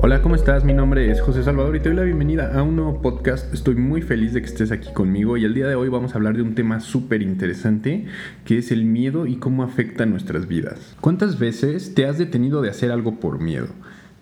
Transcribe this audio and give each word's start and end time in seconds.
Hola, 0.00 0.22
¿cómo 0.22 0.36
estás? 0.36 0.62
Mi 0.62 0.74
nombre 0.74 1.10
es 1.10 1.20
José 1.20 1.42
Salvador 1.42 1.74
y 1.74 1.80
te 1.80 1.88
doy 1.88 1.96
la 1.96 2.04
bienvenida 2.04 2.56
a 2.56 2.62
un 2.62 2.76
nuevo 2.76 3.02
podcast. 3.02 3.52
Estoy 3.52 3.74
muy 3.74 4.00
feliz 4.00 4.32
de 4.32 4.40
que 4.40 4.46
estés 4.46 4.70
aquí 4.70 4.92
conmigo 4.92 5.36
y 5.36 5.44
el 5.44 5.54
día 5.54 5.66
de 5.66 5.74
hoy 5.74 5.88
vamos 5.88 6.12
a 6.12 6.18
hablar 6.18 6.36
de 6.36 6.42
un 6.42 6.54
tema 6.54 6.78
súper 6.78 7.20
interesante 7.20 8.06
que 8.44 8.58
es 8.58 8.70
el 8.70 8.84
miedo 8.84 9.26
y 9.26 9.38
cómo 9.38 9.64
afecta 9.64 10.06
nuestras 10.06 10.46
vidas. 10.46 10.94
¿Cuántas 11.00 11.40
veces 11.40 11.94
te 11.94 12.06
has 12.06 12.16
detenido 12.16 12.62
de 12.62 12.70
hacer 12.70 12.92
algo 12.92 13.18
por 13.18 13.40
miedo? 13.40 13.66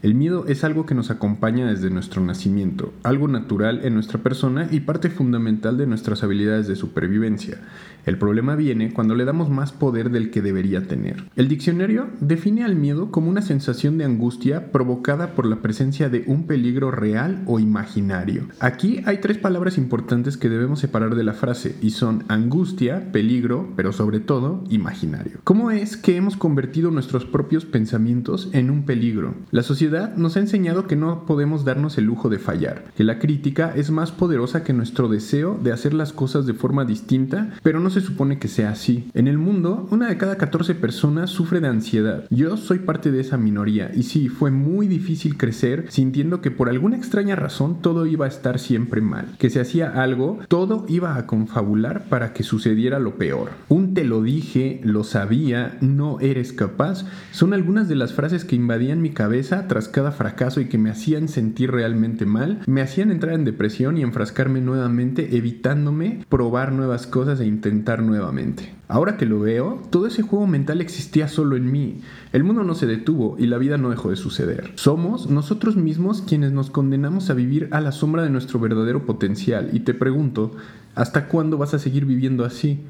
El 0.06 0.14
miedo 0.14 0.46
es 0.46 0.62
algo 0.62 0.86
que 0.86 0.94
nos 0.94 1.10
acompaña 1.10 1.66
desde 1.66 1.90
nuestro 1.90 2.22
nacimiento, 2.22 2.94
algo 3.02 3.26
natural 3.26 3.80
en 3.82 3.94
nuestra 3.94 4.22
persona 4.22 4.68
y 4.70 4.78
parte 4.78 5.10
fundamental 5.10 5.76
de 5.76 5.88
nuestras 5.88 6.22
habilidades 6.22 6.68
de 6.68 6.76
supervivencia. 6.76 7.58
El 8.04 8.16
problema 8.16 8.54
viene 8.54 8.92
cuando 8.92 9.16
le 9.16 9.24
damos 9.24 9.50
más 9.50 9.72
poder 9.72 10.10
del 10.10 10.30
que 10.30 10.42
debería 10.42 10.86
tener. 10.86 11.24
El 11.34 11.48
diccionario 11.48 12.06
define 12.20 12.62
al 12.62 12.76
miedo 12.76 13.10
como 13.10 13.28
una 13.28 13.42
sensación 13.42 13.98
de 13.98 14.04
angustia 14.04 14.70
provocada 14.70 15.34
por 15.34 15.44
la 15.44 15.56
presencia 15.56 16.08
de 16.08 16.22
un 16.28 16.46
peligro 16.46 16.92
real 16.92 17.42
o 17.46 17.58
imaginario. 17.58 18.46
Aquí 18.60 19.02
hay 19.06 19.18
tres 19.18 19.38
palabras 19.38 19.76
importantes 19.76 20.36
que 20.36 20.48
debemos 20.48 20.78
separar 20.78 21.16
de 21.16 21.24
la 21.24 21.32
frase 21.32 21.74
y 21.82 21.90
son 21.90 22.22
angustia, 22.28 23.10
peligro, 23.10 23.72
pero 23.74 23.92
sobre 23.92 24.20
todo 24.20 24.62
imaginario. 24.70 25.40
¿Cómo 25.42 25.72
es 25.72 25.96
que 25.96 26.14
hemos 26.14 26.36
convertido 26.36 26.92
nuestros 26.92 27.24
propios 27.24 27.64
pensamientos 27.64 28.50
en 28.52 28.70
un 28.70 28.84
peligro? 28.84 29.34
La 29.50 29.64
sociedad 29.64 29.95
nos 30.16 30.36
ha 30.36 30.40
enseñado 30.40 30.86
que 30.86 30.96
no 30.96 31.24
podemos 31.26 31.64
darnos 31.64 31.98
el 31.98 32.04
lujo 32.04 32.28
de 32.28 32.38
fallar, 32.38 32.84
que 32.96 33.04
la 33.04 33.18
crítica 33.18 33.72
es 33.74 33.90
más 33.90 34.12
poderosa 34.12 34.62
que 34.62 34.72
nuestro 34.72 35.08
deseo 35.08 35.58
de 35.62 35.72
hacer 35.72 35.94
las 35.94 36.12
cosas 36.12 36.46
de 36.46 36.54
forma 36.54 36.84
distinta, 36.84 37.54
pero 37.62 37.80
no 37.80 37.90
se 37.90 38.00
supone 38.00 38.38
que 38.38 38.48
sea 38.48 38.70
así. 38.70 39.10
En 39.14 39.28
el 39.28 39.38
mundo, 39.38 39.86
una 39.90 40.08
de 40.08 40.18
cada 40.18 40.36
14 40.36 40.74
personas 40.74 41.30
sufre 41.30 41.60
de 41.60 41.68
ansiedad. 41.68 42.24
Yo 42.30 42.56
soy 42.56 42.80
parte 42.80 43.10
de 43.10 43.20
esa 43.20 43.36
minoría 43.36 43.90
y 43.94 44.02
sí, 44.02 44.28
fue 44.28 44.50
muy 44.50 44.86
difícil 44.86 45.36
crecer 45.36 45.86
sintiendo 45.88 46.40
que 46.40 46.50
por 46.50 46.68
alguna 46.68 46.96
extraña 46.96 47.36
razón 47.36 47.80
todo 47.80 48.06
iba 48.06 48.26
a 48.26 48.28
estar 48.28 48.58
siempre 48.58 49.00
mal. 49.00 49.36
Que 49.38 49.50
si 49.50 49.58
hacía 49.58 50.02
algo, 50.02 50.38
todo 50.48 50.84
iba 50.88 51.16
a 51.16 51.26
confabular 51.26 52.04
para 52.08 52.32
que 52.32 52.42
sucediera 52.42 52.98
lo 52.98 53.16
peor. 53.16 53.50
Un 53.68 53.94
te 53.94 54.04
lo 54.04 54.22
dije, 54.22 54.80
lo 54.84 55.04
sabía, 55.04 55.78
no 55.80 56.20
eres 56.20 56.52
capaz, 56.52 57.04
son 57.32 57.54
algunas 57.54 57.88
de 57.88 57.96
las 57.96 58.12
frases 58.12 58.44
que 58.44 58.56
invadían 58.56 59.02
mi 59.02 59.10
cabeza 59.10 59.68
cada 59.84 60.12
fracaso 60.12 60.60
y 60.60 60.66
que 60.66 60.78
me 60.78 60.90
hacían 60.90 61.28
sentir 61.28 61.70
realmente 61.70 62.26
mal, 62.26 62.60
me 62.66 62.80
hacían 62.80 63.10
entrar 63.10 63.34
en 63.34 63.44
depresión 63.44 63.98
y 63.98 64.02
enfrascarme 64.02 64.60
nuevamente 64.60 65.36
evitándome 65.36 66.24
probar 66.28 66.72
nuevas 66.72 67.06
cosas 67.06 67.40
e 67.40 67.46
intentar 67.46 68.02
nuevamente. 68.02 68.74
Ahora 68.88 69.16
que 69.16 69.26
lo 69.26 69.40
veo, 69.40 69.82
todo 69.90 70.06
ese 70.06 70.22
juego 70.22 70.46
mental 70.46 70.80
existía 70.80 71.26
solo 71.28 71.56
en 71.56 71.70
mí. 71.70 72.00
El 72.32 72.44
mundo 72.44 72.62
no 72.62 72.74
se 72.74 72.86
detuvo 72.86 73.36
y 73.38 73.46
la 73.46 73.58
vida 73.58 73.78
no 73.78 73.90
dejó 73.90 74.10
de 74.10 74.16
suceder. 74.16 74.72
Somos 74.76 75.28
nosotros 75.28 75.76
mismos 75.76 76.22
quienes 76.22 76.52
nos 76.52 76.70
condenamos 76.70 77.28
a 77.28 77.34
vivir 77.34 77.68
a 77.72 77.80
la 77.80 77.90
sombra 77.90 78.22
de 78.22 78.30
nuestro 78.30 78.60
verdadero 78.60 79.04
potencial. 79.04 79.70
Y 79.72 79.80
te 79.80 79.92
pregunto, 79.92 80.52
¿hasta 80.94 81.26
cuándo 81.26 81.58
vas 81.58 81.74
a 81.74 81.80
seguir 81.80 82.04
viviendo 82.04 82.44
así? 82.44 82.80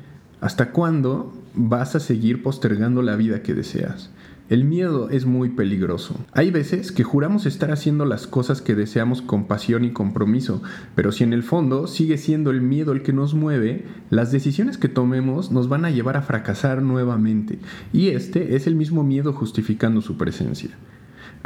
¿Hasta 0.43 0.71
cuándo 0.71 1.33
vas 1.55 1.97
a 1.97 2.01
seguir 2.01 2.43
postergando 2.43 3.01
la 3.01 3.17
vida 3.17 3.43
que 3.43 3.55
deseas? 3.55 4.11
El 4.49 4.63
miedo 4.63 5.11
es 5.11 5.27
muy 5.27 5.49
peligroso. 5.49 6.15
Hay 6.33 6.53
veces 6.53 6.93
que 6.93 7.03
juramos 7.03 7.47
estar 7.47 7.73
haciendo 7.73 8.05
las 8.05 8.29
cosas 8.29 8.63
que 8.63 8.77
deseamos 8.77 9.21
con 9.21 9.49
pasión 9.49 9.85
y 9.85 9.91
compromiso, 9.91 10.63
pero 10.95 11.11
si 11.11 11.25
en 11.25 11.33
el 11.33 11.43
fondo 11.43 11.89
sigue 11.89 12.17
siendo 12.17 12.53
el 12.53 12.61
miedo 12.61 12.93
el 12.93 13.03
que 13.03 13.13
nos 13.13 13.35
mueve, 13.35 13.87
las 14.09 14.31
decisiones 14.31 14.79
que 14.79 14.89
tomemos 14.89 15.51
nos 15.51 15.69
van 15.69 15.85
a 15.85 15.91
llevar 15.91 16.17
a 16.17 16.23
fracasar 16.23 16.81
nuevamente, 16.81 17.59
y 17.93 18.11
este 18.11 18.55
es 18.55 18.69
el 18.69 18.77
mismo 18.77 19.03
miedo 19.03 19.33
justificando 19.33 20.01
su 20.01 20.17
presencia. 20.17 20.71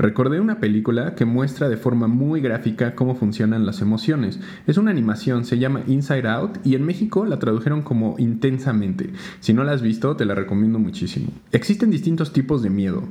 Recordé 0.01 0.41
una 0.41 0.61
película 0.61 1.15
que 1.15 1.27
muestra 1.27 1.69
de 1.69 1.77
forma 1.77 2.07
muy 2.07 2.41
gráfica 2.41 2.95
cómo 2.95 3.17
funcionan 3.17 3.67
las 3.67 3.83
emociones. 3.83 4.41
Es 4.67 4.79
una 4.79 4.91
animación, 4.91 5.45
se 5.45 5.59
llama 5.59 5.83
Inside 5.87 6.27
Out 6.27 6.59
y 6.65 6.75
en 6.75 6.87
México 6.87 7.27
la 7.27 7.39
tradujeron 7.39 7.83
como 7.83 8.15
intensamente. 8.17 9.11
Si 9.41 9.53
no 9.53 9.63
la 9.63 9.73
has 9.73 9.83
visto, 9.83 10.17
te 10.17 10.25
la 10.25 10.35
recomiendo 10.35 10.79
muchísimo. 10.79 11.29
Existen 11.53 11.91
distintos 11.91 12.33
tipos 12.33 12.63
de 12.63 12.71
miedo. 12.71 13.03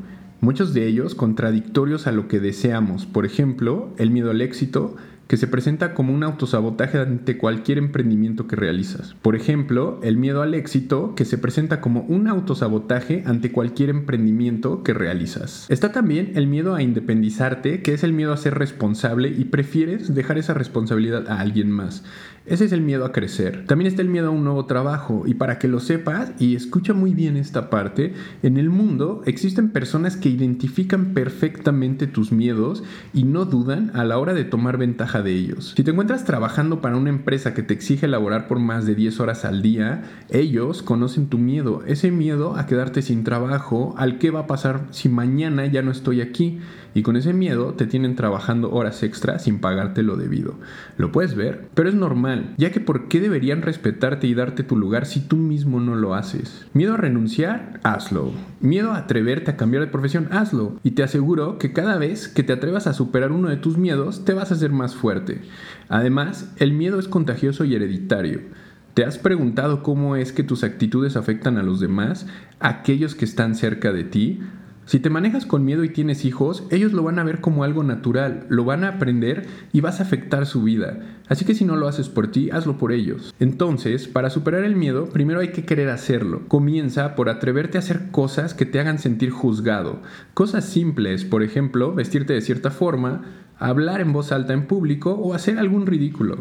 Muchos 0.41 0.73
de 0.73 0.87
ellos 0.87 1.13
contradictorios 1.13 2.07
a 2.07 2.11
lo 2.11 2.27
que 2.27 2.39
deseamos. 2.39 3.05
Por 3.05 3.23
ejemplo, 3.23 3.93
el 3.99 4.09
miedo 4.09 4.31
al 4.31 4.41
éxito, 4.41 4.95
que 5.29 5.37
se 5.37 5.45
presenta 5.45 5.93
como 5.93 6.11
un 6.11 6.23
autosabotaje 6.23 6.97
ante 6.97 7.37
cualquier 7.37 7.77
emprendimiento 7.77 8.47
que 8.47 8.55
realizas. 8.55 9.15
Por 9.21 9.35
ejemplo, 9.35 9.99
el 10.01 10.17
miedo 10.17 10.41
al 10.41 10.55
éxito, 10.55 11.13
que 11.15 11.23
se 11.23 11.37
presenta 11.37 11.81
como 11.81 12.01
un 12.01 12.27
autosabotaje 12.27 13.21
ante 13.27 13.51
cualquier 13.51 13.91
emprendimiento 13.91 14.81
que 14.81 14.95
realizas. 14.95 15.67
Está 15.69 15.91
también 15.91 16.31
el 16.33 16.47
miedo 16.47 16.73
a 16.73 16.81
independizarte, 16.81 17.83
que 17.83 17.93
es 17.93 18.03
el 18.03 18.11
miedo 18.11 18.33
a 18.33 18.37
ser 18.37 18.55
responsable 18.55 19.29
y 19.29 19.45
prefieres 19.45 20.15
dejar 20.15 20.39
esa 20.39 20.55
responsabilidad 20.55 21.27
a 21.29 21.39
alguien 21.39 21.69
más. 21.69 22.03
Ese 22.49 22.65
es 22.65 22.71
el 22.71 22.81
miedo 22.81 23.05
a 23.05 23.11
crecer. 23.11 23.65
También 23.67 23.87
está 23.87 24.01
el 24.01 24.09
miedo 24.09 24.29
a 24.29 24.31
un 24.31 24.43
nuevo 24.43 24.65
trabajo. 24.65 25.23
Y 25.27 25.35
para 25.35 25.59
que 25.59 25.67
lo 25.67 25.79
sepas, 25.79 26.31
y 26.39 26.55
escucha 26.55 26.95
muy 26.95 27.13
bien 27.13 27.37
esta 27.37 27.69
parte, 27.69 28.15
en 28.41 28.57
el 28.57 28.71
mundo 28.71 29.21
existen 29.27 29.69
personas 29.69 30.17
que 30.17 30.29
identifican 30.29 31.13
perfectamente 31.13 32.07
tus 32.07 32.31
miedos 32.31 32.83
y 33.13 33.25
no 33.25 33.45
dudan 33.45 33.91
a 33.93 34.03
la 34.03 34.17
hora 34.17 34.33
de 34.33 34.45
tomar 34.45 34.77
ventaja 34.77 35.18
de 35.21 35.33
ellos. 35.33 35.73
Si 35.75 35.83
te 35.83 35.91
encuentras 35.91 36.25
trabajando 36.25 36.81
para 36.81 36.97
una 36.97 37.09
empresa 37.09 37.53
que 37.53 37.63
te 37.63 37.73
exige 37.73 38.05
elaborar 38.05 38.47
por 38.47 38.59
más 38.59 38.85
de 38.85 38.95
10 38.95 39.19
horas 39.19 39.45
al 39.45 39.61
día, 39.61 40.03
ellos 40.29 40.83
conocen 40.83 41.27
tu 41.27 41.37
miedo. 41.37 41.83
Ese 41.85 42.11
miedo 42.11 42.55
a 42.57 42.65
quedarte 42.65 43.01
sin 43.01 43.23
trabajo, 43.23 43.95
al 43.97 44.17
qué 44.17 44.31
va 44.31 44.41
a 44.41 44.47
pasar 44.47 44.87
si 44.91 45.09
mañana 45.09 45.65
ya 45.65 45.81
no 45.81 45.91
estoy 45.91 46.21
aquí. 46.21 46.59
Y 46.95 47.03
con 47.03 47.15
ese 47.15 47.33
miedo 47.33 47.73
te 47.73 47.85
tienen 47.85 48.15
trabajando 48.15 48.71
horas 48.71 49.03
extra 49.03 49.37
sin 49.37 49.59
pagarte 49.59 50.01
lo 50.01 50.17
debido. 50.17 50.55
Lo 50.97 51.11
puedes 51.11 51.35
ver, 51.35 51.69
pero 51.75 51.87
es 51.87 51.95
normal 51.95 52.19
ya 52.57 52.71
que 52.71 52.79
¿por 52.79 53.07
qué 53.07 53.19
deberían 53.19 53.61
respetarte 53.61 54.27
y 54.27 54.33
darte 54.33 54.63
tu 54.63 54.75
lugar 54.75 55.05
si 55.05 55.19
tú 55.19 55.35
mismo 55.35 55.79
no 55.79 55.95
lo 55.95 56.15
haces? 56.15 56.65
Miedo 56.73 56.93
a 56.95 56.97
renunciar, 56.97 57.79
hazlo. 57.83 58.31
Miedo 58.59 58.91
a 58.91 58.97
atreverte 58.97 59.51
a 59.51 59.57
cambiar 59.57 59.83
de 59.83 59.91
profesión, 59.91 60.27
hazlo. 60.31 60.77
Y 60.83 60.91
te 60.91 61.03
aseguro 61.03 61.57
que 61.57 61.73
cada 61.73 61.97
vez 61.97 62.27
que 62.27 62.43
te 62.43 62.53
atrevas 62.53 62.87
a 62.87 62.93
superar 62.93 63.31
uno 63.31 63.49
de 63.49 63.57
tus 63.57 63.77
miedos, 63.77 64.25
te 64.25 64.33
vas 64.33 64.51
a 64.51 64.55
hacer 64.55 64.71
más 64.71 64.95
fuerte. 64.95 65.08
Además, 65.87 66.53
el 66.57 66.73
miedo 66.73 66.99
es 66.99 67.07
contagioso 67.07 67.65
y 67.65 67.75
hereditario. 67.75 68.41
¿Te 68.93 69.05
has 69.05 69.17
preguntado 69.17 69.81
cómo 69.83 70.15
es 70.15 70.33
que 70.33 70.43
tus 70.43 70.63
actitudes 70.63 71.15
afectan 71.15 71.57
a 71.57 71.63
los 71.63 71.79
demás, 71.79 72.27
aquellos 72.59 73.15
que 73.15 73.25
están 73.25 73.55
cerca 73.55 73.91
de 73.91 74.03
ti? 74.03 74.39
Si 74.89 74.99
te 74.99 75.11
manejas 75.11 75.45
con 75.45 75.65
miedo 75.65 75.83
y 75.83 75.89
tienes 75.89 76.25
hijos, 76.25 76.63
ellos 76.71 76.93
lo 76.93 77.03
van 77.03 77.19
a 77.19 77.23
ver 77.23 77.41
como 77.41 77.63
algo 77.63 77.83
natural, 77.83 78.47
lo 78.49 78.65
van 78.65 78.83
a 78.83 78.87
aprender 78.87 79.45
y 79.71 79.81
vas 79.81 79.99
a 79.99 80.03
afectar 80.03 80.47
su 80.47 80.63
vida. 80.63 80.97
Así 81.27 81.45
que 81.45 81.53
si 81.53 81.63
no 81.63 81.75
lo 81.75 81.87
haces 81.87 82.09
por 82.09 82.31
ti, 82.31 82.49
hazlo 82.49 82.79
por 82.79 82.91
ellos. 82.91 83.35
Entonces, 83.39 84.07
para 84.07 84.31
superar 84.31 84.63
el 84.63 84.75
miedo, 84.75 85.07
primero 85.09 85.41
hay 85.41 85.49
que 85.49 85.63
querer 85.63 85.89
hacerlo. 85.89 86.41
Comienza 86.47 87.13
por 87.13 87.29
atreverte 87.29 87.77
a 87.77 87.81
hacer 87.81 88.09
cosas 88.09 88.55
que 88.55 88.65
te 88.65 88.79
hagan 88.79 88.97
sentir 88.97 89.29
juzgado. 89.29 90.01
Cosas 90.33 90.65
simples, 90.65 91.23
por 91.23 91.43
ejemplo, 91.43 91.93
vestirte 91.93 92.33
de 92.33 92.41
cierta 92.41 92.71
forma, 92.71 93.25
hablar 93.59 94.01
en 94.01 94.13
voz 94.13 94.31
alta 94.31 94.53
en 94.53 94.67
público 94.67 95.11
o 95.11 95.33
hacer 95.33 95.59
algún 95.59 95.85
ridículo 95.85 96.37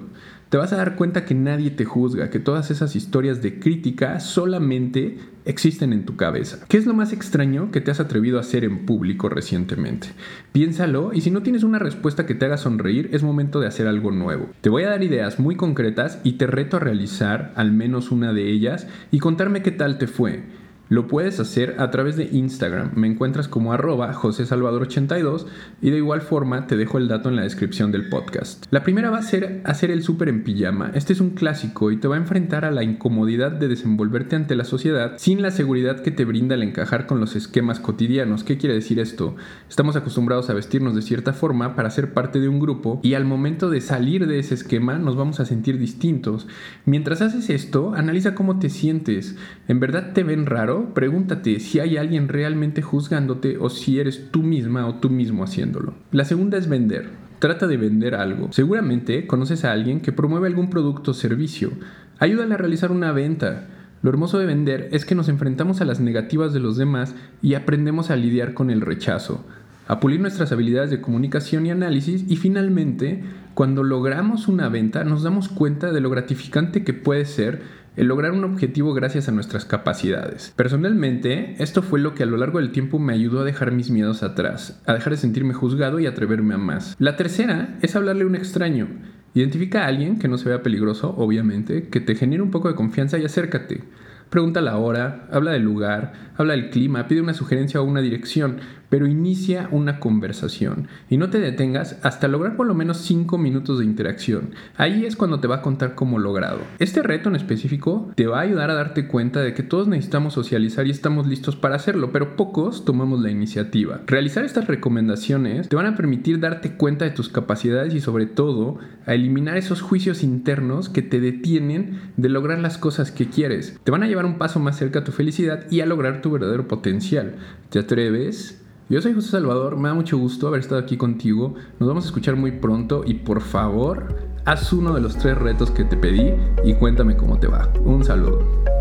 te 0.49 0.57
vas 0.57 0.73
a 0.73 0.77
dar 0.77 0.97
cuenta 0.97 1.27
que 1.27 1.35
nadie 1.35 1.71
te 1.71 1.85
juzga, 1.85 2.31
que 2.31 2.39
todas 2.39 2.71
esas 2.71 2.97
historias 2.97 3.43
de 3.43 3.61
crítica 3.61 4.19
solamente 4.19 5.19
existen 5.45 5.93
en 5.93 6.07
tu 6.07 6.17
cabeza. 6.17 6.65
¿Qué 6.69 6.79
es 6.79 6.87
lo 6.87 6.95
más 6.95 7.13
extraño 7.13 7.71
que 7.71 7.83
te 7.83 7.91
has 7.91 8.01
atrevido 8.01 8.39
a 8.39 8.41
hacer 8.41 8.65
en 8.65 8.87
público 8.87 9.29
recientemente? 9.29 10.09
Piénsalo 10.53 11.13
y 11.13 11.21
si 11.21 11.31
no 11.31 11.43
tienes 11.43 11.65
una 11.65 11.79
respuesta 11.79 12.25
que 12.25 12.35
te 12.35 12.47
haga 12.47 12.57
sonreír, 12.57 13.11
es 13.13 13.23
momento 13.23 13.61
de 13.61 13.67
hacer 13.67 13.87
algo 13.87 14.11
nuevo. 14.11 14.49
Te 14.63 14.71
voy 14.71 14.85
a 14.85 14.91
dar 14.91 15.03
ideas 15.03 15.39
muy 15.39 15.55
concretas 15.57 16.19
y 16.25 16.33
te 16.33 16.47
reto 16.47 16.79
a 16.79 16.81
realizar 16.81 17.53
al 17.55 17.73
menos 17.73 18.11
una 18.11 18.33
de 18.33 18.51
ellas 18.51 18.87
y 19.11 19.19
contarme 19.19 19.63
qué 19.63 19.71
tal 19.71 19.99
te 19.99 20.07
fue. 20.07 20.45
Lo 20.91 21.07
puedes 21.07 21.39
hacer 21.39 21.77
a 21.79 21.91
través 21.91 22.17
de 22.17 22.31
Instagram. 22.33 22.93
Me 22.95 23.07
encuentras 23.07 23.47
como 23.47 23.75
arroba 23.75 24.15
josesalvador82 24.15 25.45
y 25.83 25.91
de 25.91 25.99
igual 25.99 26.23
forma 26.23 26.67
te 26.67 26.79
dejo 26.79 26.97
el 26.97 27.09
dato 27.09 27.29
en 27.29 27.37
la 27.37 27.43
descripción 27.43 27.93
del 27.93 28.09
podcast. 28.09 28.65
La 28.71 28.83
primera 28.83 29.11
va 29.11 29.19
a 29.19 29.23
ser 29.23 29.61
hacer 29.65 29.91
el 29.91 30.03
súper 30.03 30.31
en 30.31 30.45
pijama. 30.45 30.91
Este 30.95 31.13
es 31.13 31.21
un 31.21 31.31
clásico 31.31 31.93
y 31.93 31.99
te 31.99 32.09
va 32.09 32.15
a 32.15 32.19
enfrentar 32.19 32.65
a 32.65 32.71
la 32.71 32.85
incomodidad 32.85 33.53
de 33.53 33.69
desenvolverte 33.69 34.35
ante 34.35 34.57
la 34.57 34.65
sociedad 34.65 35.13
sin 35.19 35.43
la 35.43 35.51
seguridad 35.51 36.01
que 36.01 36.11
te 36.11 36.25
brinda 36.25 36.55
el 36.55 36.63
encajar 36.63 37.07
con 37.07 37.21
los 37.21 37.37
esquemas 37.37 37.81
cotidianos. 37.81 38.43
¿Qué 38.43 38.57
quiere 38.57 38.75
decir 38.75 38.99
esto? 38.99 39.37
Estamos 39.69 39.95
acostumbrados 39.95 40.49
a 40.49 40.55
vestirnos 40.55 40.95
de 40.95 41.03
cierta 41.03 41.35
forma 41.35 41.77
para 41.77 41.91
ser 41.91 42.15
parte 42.15 42.41
de 42.41 42.49
un 42.49 42.61
grupo 42.61 42.99
y 43.03 43.13
al 43.13 43.27
momento 43.27 43.69
de 43.69 43.83
salir 43.83 44.27
de 44.27 44.39
ese 44.39 44.55
esquema 44.55 44.97
nos 44.97 45.17
vamos 45.17 45.39
a 45.39 45.45
sentir 45.45 45.79
distintos. 45.79 46.49
Mientras 46.87 47.21
haces 47.21 47.51
esto, 47.51 47.93
analiza 47.95 48.35
cómo 48.35 48.59
te 48.59 48.71
sientes. 48.71 49.37
¿En 49.69 49.81
verdad 49.81 50.15
te 50.15 50.25
ven 50.25 50.47
raro? 50.47 50.78
Pregúntate 50.95 51.61
si 51.61 51.81
hay 51.81 51.97
alguien 51.97 52.29
realmente 52.29 52.83
juzgándote 52.83 53.59
o 53.59 53.71
si 53.71 54.01
eres 54.01 54.31
tú 54.31 54.43
misma 54.43 54.87
o 54.87 54.97
tú 54.97 55.11
mismo 55.11 55.45
haciéndolo. 55.45 55.95
La 56.13 56.25
segunda 56.25 56.59
es 56.59 56.69
vender. 56.69 57.11
Trata 57.39 57.67
de 57.67 57.77
vender 57.77 58.15
algo. 58.15 58.49
Seguramente 58.53 59.27
conoces 59.27 59.65
a 59.65 59.73
alguien 59.73 60.01
que 60.01 60.13
promueve 60.13 60.49
algún 60.49 60.71
producto 60.71 61.13
o 61.13 61.15
servicio. 61.15 61.71
Ayúdale 62.19 62.55
a 62.55 62.59
realizar 62.59 62.91
una 62.91 63.13
venta. 63.13 63.69
Lo 64.03 64.11
hermoso 64.11 64.39
de 64.39 64.47
vender 64.47 64.89
es 64.93 65.05
que 65.05 65.15
nos 65.15 65.29
enfrentamos 65.29 65.81
a 65.81 65.85
las 65.85 66.01
negativas 66.01 66.53
de 66.53 66.61
los 66.61 66.77
demás 66.77 67.15
y 67.43 67.55
aprendemos 67.55 68.11
a 68.11 68.17
lidiar 68.17 68.55
con 68.55 68.71
el 68.71 68.81
rechazo. 68.81 69.45
a 69.89 70.01
pulir 70.01 70.21
nuestras 70.21 70.53
habilidades 70.53 70.91
de 70.91 71.01
comunicación 71.01 71.65
y 71.65 71.71
análisis 71.71 72.25
y 72.29 72.37
finalmente, 72.37 73.25
cuando 73.55 73.83
logramos 73.83 74.47
una 74.47 74.69
venta, 74.69 75.03
nos 75.03 75.23
damos 75.23 75.49
cuenta 75.49 75.93
de 75.93 76.01
lo 76.01 76.11
gratificante 76.11 76.85
que 76.85 76.93
puede 76.93 77.25
ser 77.25 77.63
el 77.99 78.07
lograr 78.07 78.31
un 78.31 78.45
objetivo 78.45 78.95
gracias 78.95 79.29
a 79.29 79.33
nuestras 79.33 79.65
capacidades. 79.65 80.53
Personalmente, 80.55 81.57
esto 81.59 81.83
fue 81.83 81.99
lo 81.99 82.15
que 82.15 82.23
a 82.23 82.27
lo 82.27 82.37
largo 82.37 82.61
del 82.61 82.71
tiempo 82.71 83.01
me 83.01 83.13
ayudó 83.13 83.41
a 83.41 83.45
dejar 83.45 83.73
mis 83.73 83.91
miedos 83.91 84.23
atrás, 84.23 84.81
a 84.87 84.95
dejar 84.95 85.15
de 85.15 85.17
sentirme 85.17 85.53
juzgado 85.53 85.99
y 85.99 86.07
atreverme 86.07 86.55
a 86.55 86.59
más. 86.59 86.95
La 87.01 87.17
tercera 87.17 87.77
es 87.83 87.97
hablarle 87.97 88.23
a 88.23 88.29
un 88.29 88.37
extraño. 88.37 88.87
Identifica 89.35 89.83
a 89.83 89.89
alguien 89.89 90.21
que 90.21 90.29
no 90.29 90.39
se 90.39 90.49
vea 90.49 90.63
peligroso, 90.63 91.13
obviamente, 91.17 91.89
que 91.89 91.99
te 91.99 92.15
genere 92.15 92.41
un 92.41 92.53
poco 92.53 92.69
de 92.69 92.77
confianza 92.77 93.19
y 93.19 93.25
acércate. 93.25 93.83
Pregunta 94.31 94.61
la 94.61 94.77
hora, 94.77 95.27
habla 95.33 95.51
del 95.51 95.63
lugar, 95.63 96.13
habla 96.37 96.53
del 96.53 96.71
clima, 96.71 97.09
pide 97.09 97.21
una 97.21 97.35
sugerencia 97.35 97.81
o 97.81 97.85
una 97.85 98.01
dirección, 98.01 98.59
pero 98.89 99.07
inicia 99.07 99.69
una 99.71 100.01
conversación 100.01 100.89
y 101.11 101.17
no 101.17 101.31
te 101.31 101.39
detengas 101.39 101.99
hasta 102.03 102.29
lograr 102.29 102.57
por 102.57 102.67
lo 102.67 102.75
menos 102.75 102.99
5 102.99 103.39
minutos 103.39 103.79
de 103.79 103.85
interacción. 103.85 104.51
Ahí 104.77 105.05
es 105.05 105.17
cuando 105.17 105.41
te 105.41 105.49
va 105.49 105.57
a 105.57 105.63
contar 105.63 105.95
cómo 105.95 106.19
logrado. 106.19 106.61
Este 106.79 107.03
reto 107.03 107.29
en 107.29 107.37
específico 107.37 108.11
te 108.15 108.27
va 108.27 108.39
a 108.39 108.43
ayudar 108.43 108.71
a 108.71 108.75
darte 108.75 109.07
cuenta 109.07 109.41
de 109.41 109.55
que 109.55 109.63
todos 109.63 109.89
necesitamos 109.89 110.35
socializar 110.35 110.87
y 110.87 110.91
estamos 110.91 111.27
listos 111.27 111.57
para 111.57 111.77
hacerlo, 111.77 112.13
pero 112.13 112.37
pocos 112.37 112.85
tomamos 112.85 113.21
la 113.21 113.31
iniciativa. 113.31 114.01
Realizar 114.07 114.45
estas 114.45 114.67
recomendaciones 114.67 115.69
te 115.69 115.77
van 115.77 115.87
a 115.87 115.97
permitir 115.97 116.41
darte 116.41 116.75
cuenta 116.75 117.05
de 117.05 117.11
tus 117.11 117.29
capacidades 117.29 117.95
y 117.95 118.01
sobre 118.01 118.27
todo 118.27 118.79
a 119.07 119.15
eliminar 119.15 119.57
esos 119.57 119.81
juicios 119.81 120.23
internos 120.23 120.89
que 120.89 121.03
te 121.03 121.21
detienen 121.21 122.01
de 122.17 122.29
lograr 122.29 122.59
las 122.59 122.79
cosas 122.79 123.11
que 123.11 123.29
quieres. 123.29 123.79
Te 123.85 123.91
van 123.91 124.03
a 124.03 124.07
llevar 124.07 124.27
un 124.27 124.39
paso 124.39 124.61
más 124.61 124.77
cerca 124.77 125.01
a 125.01 125.05
tu 125.05 125.13
felicidad 125.13 125.71
y 125.71 125.81
a 125.81 125.87
lograr 125.87 126.21
tu 126.21 126.31
verdadero 126.31 126.69
potencial. 126.69 127.37
¿Te 127.71 127.79
atreves? 127.79 128.63
Yo 128.91 129.03
soy 129.03 129.13
José 129.13 129.33
Salvador, 129.33 129.77
me 129.77 129.89
da 129.89 129.95
mucho 129.95 130.17
gusto 130.17 130.49
haber 130.49 130.61
estado 130.61 130.81
aquí 130.81 130.97
contigo. 130.97 131.55
Nos 131.79 131.89
vamos 131.91 132.05
a 132.05 132.07
escuchar 132.07 132.37
muy 132.37 132.53
pronto 132.53 133.03
y 133.05 133.15
por 133.15 133.43
favor, 133.43 134.17
haz 134.47 134.73
uno 134.73 134.95
de 134.95 135.03
los 135.03 135.19
tres 135.19 135.37
retos 135.37 135.71
que 135.71 135.85
te 135.85 135.99
pedí 135.99 136.33
y 136.65 136.73
cuéntame 136.73 137.15
cómo 137.15 137.39
te 137.39 137.49
va. 137.49 137.71
Un 137.85 138.03
saludo. 138.03 138.78